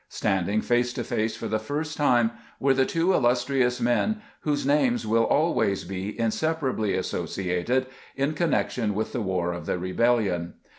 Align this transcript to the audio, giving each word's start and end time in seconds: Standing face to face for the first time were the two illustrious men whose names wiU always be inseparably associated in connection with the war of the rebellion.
Standing 0.09 0.61
face 0.63 0.93
to 0.93 1.03
face 1.03 1.35
for 1.35 1.47
the 1.47 1.59
first 1.59 1.95
time 1.95 2.31
were 2.59 2.73
the 2.73 2.87
two 2.87 3.13
illustrious 3.13 3.79
men 3.79 4.19
whose 4.39 4.65
names 4.65 5.05
wiU 5.05 5.29
always 5.29 5.83
be 5.83 6.19
inseparably 6.19 6.95
associated 6.95 7.85
in 8.15 8.33
connection 8.33 8.95
with 8.95 9.11
the 9.13 9.21
war 9.21 9.53
of 9.53 9.67
the 9.67 9.77
rebellion. 9.77 10.55